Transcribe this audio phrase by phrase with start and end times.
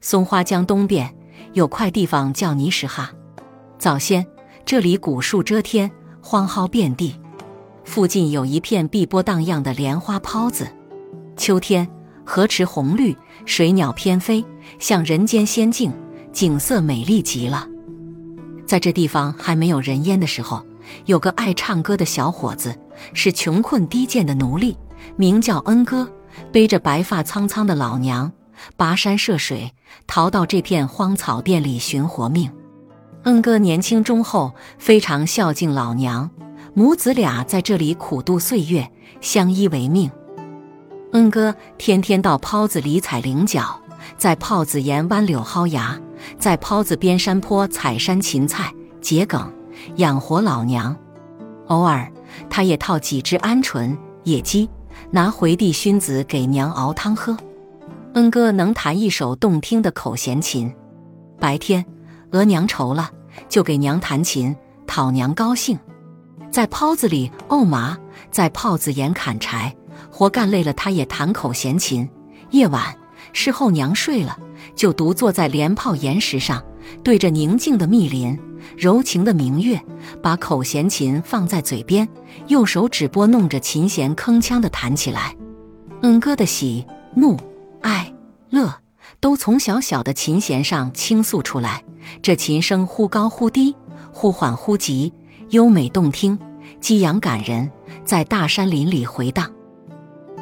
[0.00, 1.12] 松花江东边
[1.52, 3.10] 有块地方叫泥石哈，
[3.78, 4.24] 早先
[4.64, 7.18] 这里古树遮天，荒蒿遍地，
[7.84, 10.68] 附近有一片碧波荡漾的莲花泡子。
[11.36, 11.88] 秋天
[12.24, 14.44] 河池红绿，水鸟翩飞，
[14.78, 15.92] 像人间仙境，
[16.32, 17.66] 景色美丽极了。
[18.66, 20.64] 在这地方还没有人烟的时候，
[21.06, 22.76] 有个爱唱歌的小伙子，
[23.14, 24.76] 是穷困低贱的奴隶，
[25.16, 26.08] 名叫恩哥，
[26.52, 28.30] 背着白发苍苍的老娘。
[28.76, 29.72] 跋山涉水，
[30.06, 32.50] 逃到这片荒草甸里寻活命。
[33.24, 36.30] 恩哥年轻忠厚，非常孝敬老娘，
[36.74, 40.10] 母子俩在这里苦度岁月，相依为命。
[41.12, 43.80] 恩哥天天到泡子里采菱角，
[44.16, 45.98] 在泡子沿弯柳薅芽，
[46.38, 49.52] 在泡子边山坡采山芹菜、桔梗，
[49.96, 50.94] 养活老娘。
[51.66, 52.08] 偶尔，
[52.48, 54.68] 他也套几只鹌鹑、野鸡，
[55.10, 57.36] 拿回地熏子给娘熬汤喝。
[58.16, 60.74] 恩哥能弹一首动听的口弦琴，
[61.38, 61.84] 白天
[62.30, 63.10] 额娘愁了，
[63.46, 65.78] 就给娘弹琴讨娘高兴。
[66.50, 67.94] 在泡子里沤麻，
[68.30, 69.76] 在泡子沿砍柴，
[70.10, 72.08] 活干累了，他也弹口弦琴。
[72.52, 72.82] 夜晚
[73.34, 74.38] 事后娘睡了，
[74.74, 76.64] 就独坐在莲泡岩石上，
[77.04, 78.38] 对着宁静的密林、
[78.78, 79.78] 柔情的明月，
[80.22, 82.08] 把口弦琴放在嘴边，
[82.46, 85.36] 右手指拨弄着琴弦，铿锵地弹起来。
[86.00, 86.82] 恩哥的喜
[87.14, 87.36] 怒。
[87.80, 88.12] 爱
[88.50, 88.72] 乐
[89.20, 91.82] 都从小小的琴弦上倾诉出来，
[92.22, 93.74] 这琴声忽高忽低，
[94.12, 95.12] 忽缓忽急，
[95.50, 96.38] 优美动听，
[96.80, 97.70] 激扬感人，
[98.04, 99.50] 在大山林里回荡。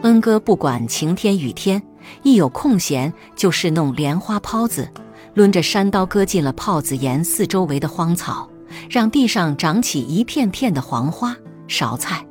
[0.03, 1.83] 恩哥不管晴天雨天，
[2.23, 4.91] 一有空闲就是弄莲花泡子，
[5.35, 8.49] 抡着山刀割尽了泡子沿四周围的荒草，
[8.91, 11.35] 让地上长起一片片的黄花
[11.69, 12.25] 芍菜。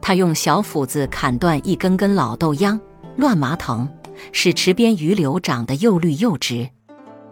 [0.00, 2.80] 他用小斧子砍断一根根老豆秧、
[3.16, 3.86] 乱麻藤。
[4.30, 6.70] 使池边鱼柳长得又绿又直。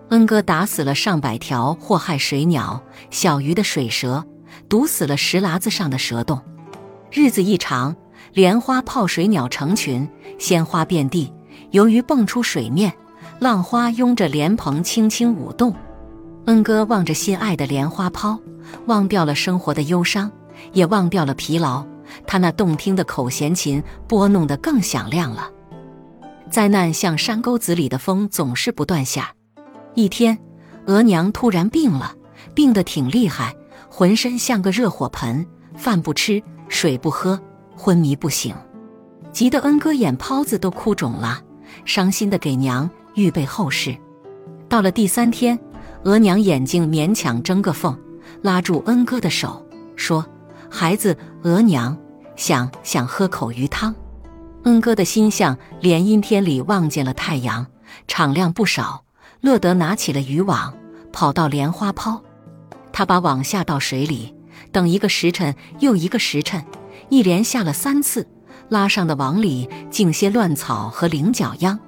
[0.08, 4.24] 恩哥打死了上百条祸害水鸟、小鱼的水蛇，
[4.68, 6.40] 堵死了石喇子上的蛇洞。
[7.12, 7.94] 日子一长，
[8.32, 10.08] 莲花泡水鸟成群，
[10.38, 11.32] 鲜花遍地。
[11.70, 12.92] 由于蹦出水面，
[13.38, 15.72] 浪花拥着莲蓬轻轻舞动。
[16.46, 18.36] 恩哥望着心爱的莲花泡，
[18.86, 20.30] 忘掉了生活的忧伤，
[20.72, 21.86] 也忘掉了疲劳。
[22.26, 25.48] 他那动听的口弦琴拨弄得更响亮了。
[26.50, 29.32] 灾难像山沟子里的风，总是不断下。
[29.94, 30.36] 一天，
[30.86, 32.14] 额娘突然病了，
[32.54, 33.54] 病得挺厉害，
[33.88, 35.46] 浑身像个热火盆，
[35.76, 37.40] 饭不吃，水不喝，
[37.76, 38.52] 昏迷不醒，
[39.32, 41.40] 急得恩哥眼泡子都哭肿了，
[41.84, 43.96] 伤心的给娘预备后事。
[44.68, 45.56] 到了第三天，
[46.02, 47.96] 额娘眼睛勉强睁个缝，
[48.42, 50.26] 拉住恩哥的手，说
[50.68, 51.96] ：“孩子，额娘
[52.34, 53.94] 想想喝口鱼汤。”
[54.64, 57.66] 恩哥的心像连阴天里望见了太阳，
[58.06, 59.04] 敞亮不少。
[59.40, 60.74] 乐得拿起了渔网，
[61.12, 62.22] 跑到莲花泡。
[62.92, 64.34] 他把网下到水里，
[64.70, 66.62] 等一个时辰又一个时辰，
[67.08, 68.28] 一连下了三次，
[68.68, 71.78] 拉上的网里净些乱草和菱角秧，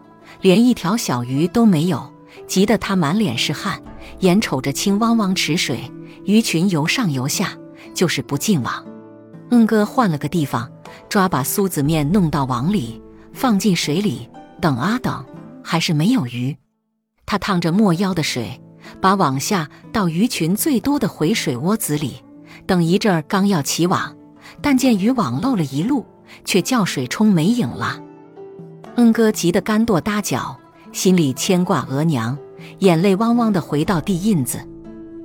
[0.41, 2.11] 连一条小鱼都没有。
[2.47, 3.83] 急得他满脸是汗，
[4.21, 5.93] 眼瞅着青汪汪池水，
[6.25, 7.51] 鱼群游上游下，
[7.93, 8.83] 就是不进网。
[9.51, 10.73] 恩哥换了个地方。
[11.09, 13.01] 抓把苏子面弄到网里，
[13.33, 14.29] 放进水里，
[14.61, 15.25] 等啊等，
[15.63, 16.57] 还是没有鱼。
[17.27, 18.61] 他趟着没腰的水，
[19.01, 22.23] 把网下到鱼群最多的回水窝子里，
[22.67, 24.15] 等一阵儿，刚要起网，
[24.61, 26.05] 但见渔网漏了一路，
[26.45, 28.01] 却叫水冲没影了。
[28.97, 30.59] 恩哥急得干跺搭脚，
[30.93, 32.37] 心里牵挂额娘，
[32.81, 34.59] 眼泪汪汪的回到地印子，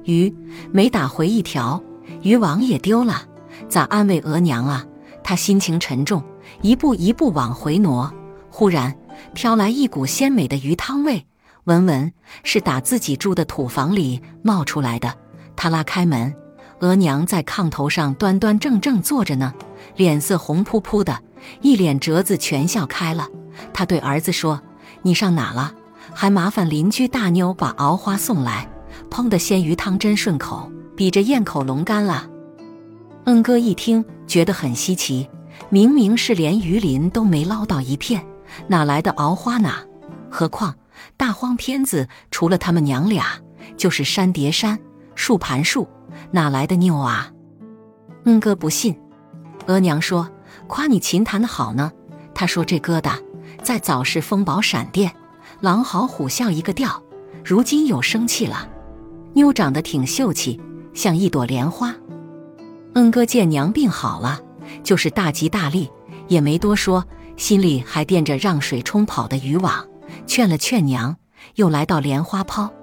[0.05, 0.33] 鱼
[0.71, 1.81] 没打回一条，
[2.21, 3.23] 渔网也丢了，
[3.67, 4.85] 咋安慰额娘啊？
[5.27, 6.23] 他心情沉重，
[6.61, 8.09] 一步一步往回挪。
[8.49, 8.95] 忽然
[9.33, 11.25] 飘来一股鲜美的鱼汤味，
[11.65, 15.13] 闻闻是打自己住的土房里冒出来的。
[15.53, 16.33] 他拉开门，
[16.79, 19.53] 额娘在炕头上端端正正坐着呢，
[19.97, 21.19] 脸色红扑扑的，
[21.59, 23.27] 一脸褶子全笑开了。
[23.73, 24.61] 他对儿子说
[25.03, 25.73] ：“你上哪了？
[26.13, 28.65] 还麻烦邻居大妞把熬花送来。
[29.11, 32.29] 烹的鲜鱼汤真顺口，比这咽口龙干了。”
[33.27, 35.29] 恩哥一听，觉得很稀奇，
[35.69, 38.25] 明明是连鱼鳞都没捞到一片，
[38.67, 39.69] 哪来的熬花呢？
[40.31, 40.73] 何况
[41.17, 43.25] 大荒片子除了他们娘俩，
[43.75, 44.79] 就是山叠山、
[45.13, 45.85] 树盘树，
[46.31, 47.29] 哪来的妞啊？
[48.23, 48.97] 恩哥不信，
[49.65, 50.29] 额娘说
[50.67, 51.91] ：“夸你琴弹得好呢。”
[52.33, 53.21] 他说：“这疙瘩
[53.61, 55.11] 在早是风宝闪电，
[55.59, 57.03] 狼嚎虎啸一个调，
[57.43, 58.69] 如今有生气了。
[59.33, 60.61] 妞长得挺秀气，
[60.93, 61.93] 像一朵莲花。”
[62.97, 64.41] 恩哥见娘病好了，
[64.83, 65.87] 就是大吉大利，
[66.27, 67.05] 也没多说，
[67.35, 69.85] 心里还惦着让水冲跑的渔网，
[70.25, 71.15] 劝了劝娘，
[71.57, 72.73] 又来到莲花泡，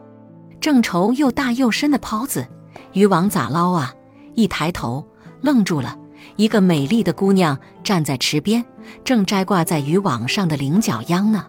[0.60, 2.46] 正愁又大又深的泡子，
[2.92, 3.92] 渔网咋捞啊？
[4.36, 5.04] 一抬头，
[5.40, 5.98] 愣住了。
[6.36, 8.64] 一个美丽的姑娘站在池边，
[9.02, 11.44] 正摘挂在渔网上的菱角秧呢。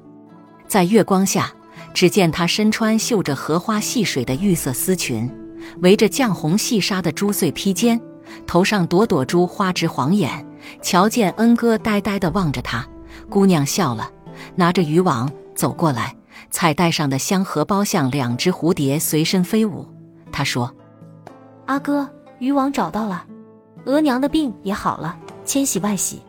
[0.68, 1.54] 在月光下，
[1.94, 5.32] 只见她身穿绣着荷花戏水的玉色丝裙，
[5.84, 8.02] 围着绛红细纱的珠穗披肩，
[8.48, 10.46] 头上朵朵珠花直晃眼。
[10.82, 12.86] 瞧见恩哥呆呆地望着她，
[13.30, 14.10] 姑娘笑了，
[14.56, 16.16] 拿着渔网走过来，
[16.50, 19.88] 彩带上的香荷包像两只蝴蝶随身飞舞。
[20.32, 20.74] 她说
[21.68, 22.10] ：“阿哥，
[22.40, 23.26] 渔网找到了。”
[23.86, 25.16] 额娘的病也好了，
[25.46, 26.20] 千喜万喜。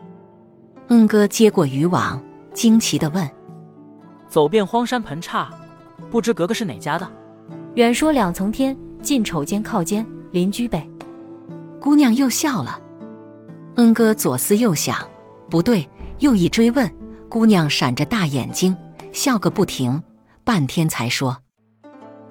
[0.89, 2.21] 恩哥接过渔网，
[2.53, 3.27] 惊奇地问
[4.29, 5.49] ：“走遍荒山盆刹，
[6.11, 7.09] 不知格格是哪家的？”
[7.73, 10.87] 远说两层天，近瞅肩靠肩，邻居呗。
[11.79, 12.79] 姑娘又笑了。
[13.75, 14.97] 恩哥左思右想，
[15.49, 15.87] 不对，
[16.19, 16.91] 又一追问，
[17.29, 18.75] 姑娘闪着大眼睛，
[19.11, 20.01] 笑个不停，
[20.43, 21.37] 半天才说：“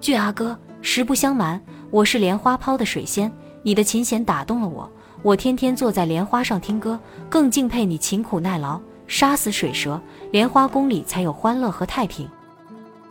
[0.00, 1.60] 巨阿哥，实不相瞒，
[1.90, 3.32] 我是莲花抛的水仙，
[3.62, 4.90] 你的琴弦打动了我。”
[5.22, 10.00] 我天天坐在莲花上听歌，更敬佩你勤苦耐劳，杀死水蛇，
[10.30, 12.28] 莲花宫里才有欢乐和太平。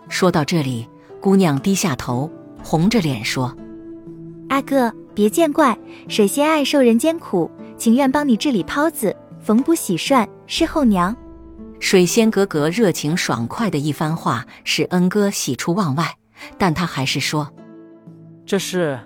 [0.08, 0.88] 说到这里，
[1.20, 2.30] 姑娘低下头，
[2.64, 3.54] 红着脸说
[4.48, 5.76] ：“阿哥别见怪，
[6.10, 11.16] 水仙爱受人间苦，情愿帮你治理抛子，缝补洗涮，侍候娘。”
[11.80, 16.16] 水仙格格热情爽快的一番话，使恩哥喜出望外，
[16.58, 17.50] 但他还是说
[18.46, 19.00] ：“这事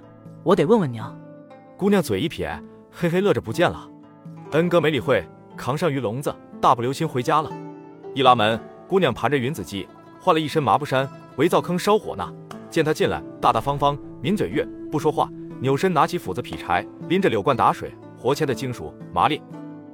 [0.44, 1.16] 我得问问娘。”
[1.78, 2.60] 姑娘嘴一撇。
[2.92, 3.88] 嘿嘿乐着不见了，
[4.52, 5.24] 恩哥没理会，
[5.56, 7.50] 扛上鱼笼子，大步流星回家了。
[8.14, 9.86] 一拉门，姑娘盘着云子髻，
[10.20, 11.08] 换了一身麻布衫，
[11.38, 12.28] 围灶坑烧火呢。
[12.70, 15.30] 见他进来，大大方方，抿嘴月，不说话，
[15.62, 19.42] 扭身拿起斧子劈柴，拎着柳罐打水，活切的金属麻利。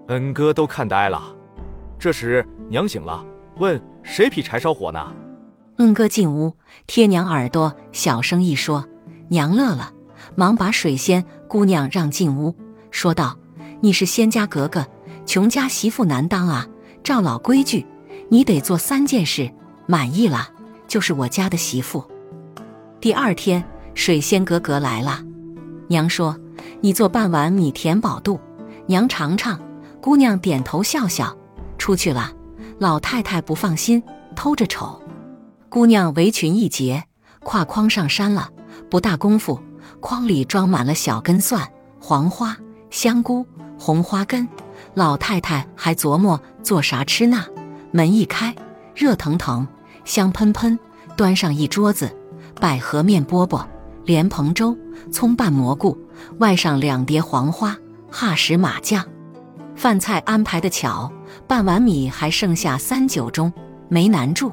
[0.08, 1.36] 恩哥都看呆了。
[1.98, 3.26] 这时娘醒了，
[3.58, 5.12] 问谁劈柴烧火呢？
[5.78, 6.54] 恩哥进屋，
[6.86, 8.86] 贴娘耳朵，小声一说，
[9.30, 9.92] 娘乐了，
[10.36, 12.56] 忙把水仙姑娘让进屋。
[12.92, 13.38] 说道
[13.82, 14.86] ：“你是仙家格格，
[15.26, 16.68] 穷家媳妇难当啊！
[17.04, 17.86] 照老规矩，
[18.30, 19.52] 你得做三件事，
[19.88, 20.50] 满意了
[20.88, 22.04] 就是我家的媳妇。”
[23.02, 23.64] 第二天，
[23.96, 25.22] 水仙格格来了，
[25.88, 26.38] 娘说
[26.82, 28.40] ：“你做半碗米填饱肚，
[28.88, 29.60] 娘尝尝。”
[30.02, 31.36] 姑娘点头笑笑，
[31.78, 32.32] 出去了。
[32.78, 34.04] 老太太不放心，
[34.36, 35.02] 偷着瞅。
[35.70, 37.04] 姑娘围裙一结，
[37.42, 38.50] 挎筐上山了。
[38.90, 39.60] 不大功夫，
[40.00, 41.68] 筐里装满了小根蒜、
[42.00, 42.56] 黄花。
[42.92, 43.46] 香菇、
[43.80, 44.48] 红花根，
[44.94, 47.46] 老太太还琢磨做啥吃呢。
[47.92, 48.56] 门一开，
[48.94, 49.68] 热腾腾，
[50.06, 50.78] 香喷喷，
[51.18, 52.16] 端上一桌子
[52.62, 53.66] 百合面饽饽、
[54.06, 54.78] 莲蓬粥、
[55.12, 55.98] 葱拌蘑菇，
[56.40, 57.76] 外上两碟黄花
[58.12, 59.04] 哈什马酱。
[59.76, 61.12] 饭菜安排的巧，
[61.48, 63.52] 半碗米还剩下三九盅，
[63.90, 64.52] 没难住。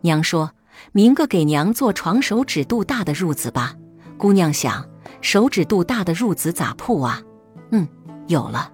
[0.00, 0.50] 娘说
[0.92, 3.74] ：“明个给娘做床手指肚大的褥子吧。”
[4.16, 4.86] 姑娘想：
[5.20, 7.20] 手指肚大的褥子咋铺啊？
[7.72, 7.86] 嗯，
[8.28, 8.70] 有了。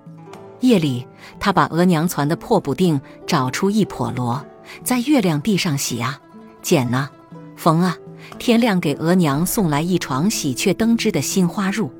[0.61, 1.07] 夜里，
[1.41, 4.45] 他把额娘攒的破补丁找出一笸箩，
[4.85, 6.21] 在月亮地上洗啊、
[6.61, 7.09] 剪呐、
[7.57, 7.97] 缝啊。
[8.39, 11.91] 天亮给额娘送来一床喜鹊登枝的新花褥，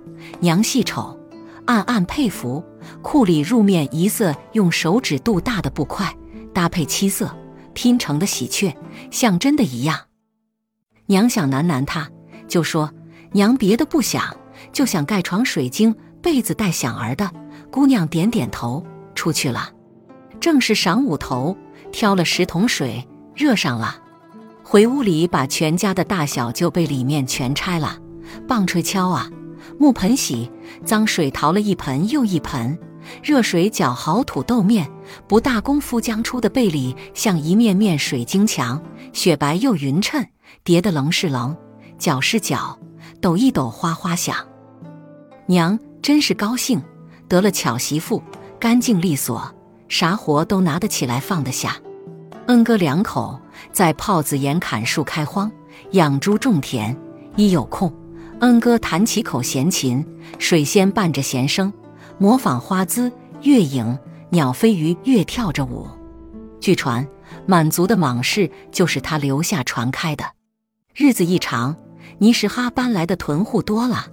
[0.41, 1.19] 娘细瞅，
[1.67, 2.65] 暗暗佩服。
[3.03, 6.15] 库里褥面一色用手指肚大的布块
[6.55, 7.35] 搭配七色
[7.75, 8.75] 拼成的喜鹊，
[9.11, 9.99] 像真的一样。
[11.07, 12.09] 娘想喃喃他，
[12.49, 12.93] 就说
[13.33, 14.37] 娘别的不想，
[14.73, 15.95] 就想盖床水晶。
[16.23, 17.31] 被子带响儿的
[17.71, 19.71] 姑娘点点头，出去了。
[20.39, 21.57] 正是晌午头，
[21.93, 24.00] 挑了十桶水，热上了。
[24.71, 27.99] 回屋里把全家的大小旧被里面全拆了，
[28.47, 29.29] 棒槌敲啊，
[29.81, 30.49] 木盆洗，
[30.85, 32.79] 脏水淘了一盆又一盆，
[33.21, 34.89] 热水搅好土豆面。
[35.27, 38.81] 不大功夫，将出的被里像一面面水晶墙，
[39.13, 40.25] 雪白又匀称，
[40.63, 41.57] 叠的棱是棱，
[41.99, 42.79] 角是角，
[43.21, 44.37] 抖一抖哗哗响。
[45.47, 45.77] 娘。
[46.01, 46.81] 真是高兴，
[47.29, 48.23] 得了巧媳妇，
[48.61, 49.53] 干净利索，
[49.89, 51.77] 啥活都拿得起来，放得下。
[52.47, 53.39] 恩哥两口
[53.73, 55.51] 在泡子沿砍树开荒，
[55.93, 56.97] 养猪种田。
[57.37, 57.93] 一有空，
[58.41, 60.05] 恩哥弹起口弦琴，
[60.39, 61.73] 水仙伴着弦声，
[62.19, 63.11] 模仿花姿、
[63.43, 63.99] 月影、
[64.31, 65.87] 鸟飞鱼跃跳着舞。
[66.61, 67.07] 据传，
[67.47, 70.25] 满族的蟒事就是他留下传开的。
[70.95, 71.77] 日子一长，
[72.19, 74.07] 尼什哈搬来的屯户多了。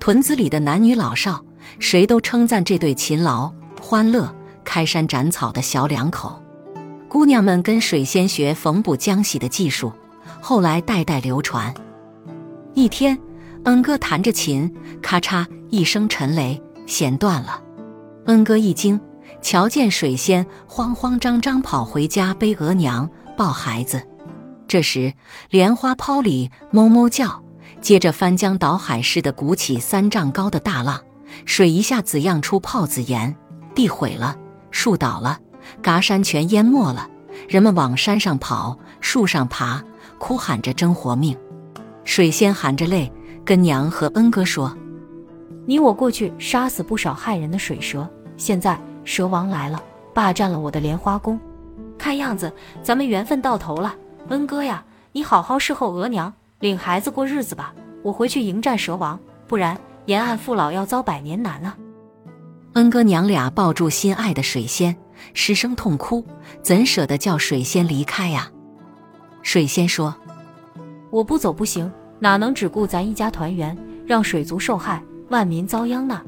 [0.00, 1.42] 屯子里的男女老少，
[1.78, 4.34] 谁都称赞这对勤劳、欢乐、
[4.64, 6.42] 开山斩草的小两口。
[7.14, 9.92] 姑娘们跟水仙学缝补浆洗的技术，
[10.40, 11.72] 后来代代流传。
[12.74, 13.16] 一天，
[13.66, 17.62] 恩哥弹着琴，咔嚓一声沉雷，弦断了。
[18.26, 19.00] 恩哥一惊，
[19.40, 24.02] 瞧见水仙慌慌张张跑回家背额娘抱孩子。
[24.66, 25.14] 这时，
[25.50, 27.44] 莲花泡里哞哞叫，
[27.80, 31.00] 接着翻江倒海似的鼓起三丈高的大浪，
[31.46, 33.36] 水一下子漾出泡子岩，
[33.72, 34.36] 地毁了，
[34.72, 35.38] 树倒了，
[35.82, 37.08] 嘎山全淹没了。
[37.48, 39.82] 人们往山上跑，树上爬，
[40.18, 41.36] 哭喊着争活命。
[42.04, 43.10] 水仙含着泪
[43.44, 44.76] 跟娘和恩哥说
[45.66, 49.82] ：“你我过去杀死不少害人的水蛇，现在蛇王来了，
[50.14, 51.38] 霸占了我的莲花宫。
[51.98, 52.52] 看样子
[52.82, 53.94] 咱们缘分到头了。
[54.28, 57.74] 恩哥呀，你好好侍候额娘，领孩子过日子吧。
[58.02, 61.76] 我回去迎战蛇王，不然沿岸父老要遭百年难了。”
[62.74, 64.96] 恩哥娘俩抱住心爱的水仙。
[65.32, 66.24] 失声痛哭，
[66.62, 68.50] 怎舍得叫水仙离开呀？
[69.42, 70.14] 水仙说
[71.10, 73.76] ：“我不走不行，哪能只顾咱一家团圆，
[74.06, 76.22] 让水族受害，万民遭殃呢？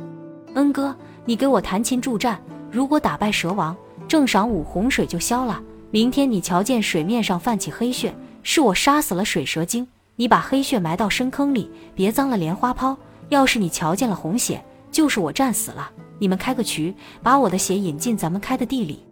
[0.54, 3.76] 恩哥，你给我弹琴助战，如果打败蛇王，
[4.06, 5.60] 正晌午洪水就消了。
[5.90, 9.86] 明天你瞧见水面上泛起黑血，是我杀死了水蛇精。
[10.16, 12.96] 你把黑血埋到深坑里，别脏了莲花泡。
[13.28, 19.04] 要是你瞧见了红血，就是我战死了。”你们开个渠，把我的血引进咱们开的地里。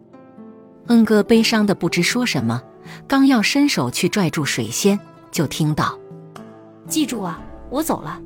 [0.86, 2.62] 恩哥悲伤的不知说什么，
[3.06, 4.98] 刚要伸手去拽住水仙，
[5.30, 5.98] 就听到
[6.86, 8.20] ：“记住啊，我走了。”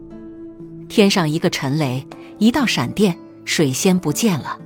[0.88, 2.06] 天上一个沉雷，
[2.38, 4.58] 一道闪电，水仙不见了。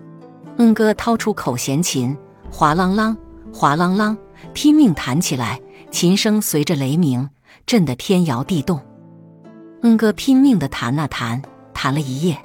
[0.58, 2.16] 恩哥掏出口弦琴，
[2.50, 3.16] 哗啷啷，
[3.52, 4.16] 哗啷啷，
[4.52, 7.28] 拼命弹起来，琴声随着雷鸣，
[7.66, 8.80] 震得天摇地动。
[9.82, 11.42] 恩哥拼命的弹啊弹，
[11.74, 12.38] 弹了一夜。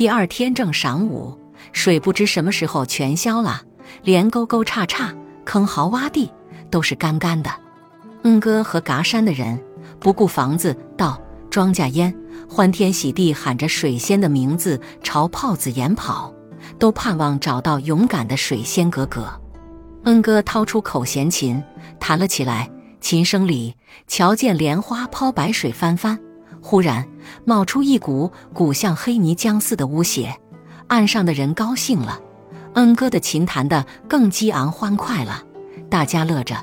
[0.00, 1.38] 第二天正晌午，
[1.72, 3.60] 水不知什么时候全消了，
[4.02, 5.14] 连沟沟岔岔、
[5.44, 6.32] 坑壕洼地
[6.70, 7.50] 都是干干的。
[8.22, 9.62] 恩哥和嘎山的人
[9.98, 12.16] 不顾房子、稻、庄稼淹，
[12.48, 16.32] 欢天喜地喊着水仙的名字朝泡子岩跑，
[16.78, 19.30] 都盼望找到勇敢的水仙哥哥。
[20.04, 21.62] 恩哥掏出口弦琴，
[21.98, 22.70] 弹了起来，
[23.02, 23.74] 琴声里
[24.06, 26.18] 瞧见莲花抛白水翻翻。
[26.62, 27.06] 忽然
[27.44, 30.36] 冒出一股股像黑泥浆似的污血，
[30.88, 32.20] 岸上的人高兴了，
[32.74, 35.42] 恩哥的琴弹得更激昂欢快了，
[35.88, 36.56] 大家乐着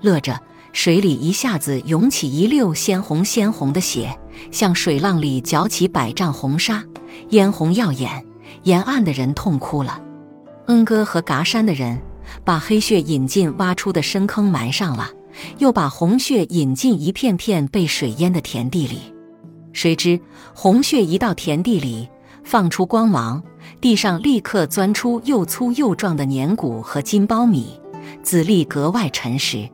[0.00, 0.40] 乐着，
[0.72, 4.18] 水里一下子涌起一溜鲜红鲜红的血，
[4.50, 6.82] 像水浪里搅起百丈红沙，
[7.30, 8.24] 嫣红耀眼，
[8.62, 10.00] 沿岸的人痛哭了。
[10.66, 12.00] 恩哥和嘎山的人
[12.44, 15.10] 把黑血引进挖出的深坑埋上了，
[15.58, 19.11] 又把红血引进一片片被水淹的田地里。
[19.72, 20.20] 谁知
[20.54, 22.08] 红血一到田地里，
[22.44, 23.42] 放出光芒，
[23.80, 27.80] 地上立刻钻出又粗又壮的粘谷和金苞米，
[28.22, 29.68] 籽粒格外沉实。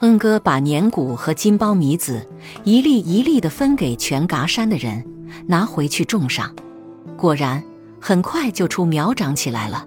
[0.00, 2.26] 恩哥把粘谷和金苞米籽
[2.62, 5.04] 一粒一粒的分给全嘎山的人，
[5.46, 6.54] 拿回去种上。
[7.16, 7.62] 果然，
[8.00, 9.86] 很快就出苗长起来了。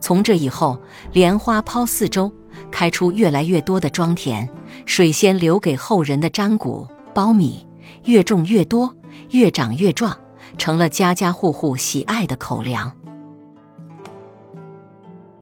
[0.00, 0.80] 从这以后，
[1.12, 2.32] 莲花抛四周
[2.70, 4.48] 开出越来越多的庄田，
[4.86, 7.66] 水仙留给后人的粘谷、苞米。
[8.04, 8.94] 越种越多，
[9.30, 10.16] 越长越壮，
[10.58, 12.92] 成了家家户户喜爱的口粮。